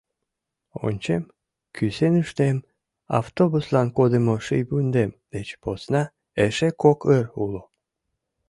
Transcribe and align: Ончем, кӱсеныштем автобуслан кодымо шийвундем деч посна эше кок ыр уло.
Ончем, 0.85 1.23
кӱсеныштем 1.75 2.57
автобуслан 3.19 3.87
кодымо 3.97 4.35
шийвундем 4.45 5.11
деч 5.33 5.47
посна 5.61 6.03
эше 6.45 6.69
кок 6.81 6.99
ыр 7.17 7.25
уло. 7.43 7.61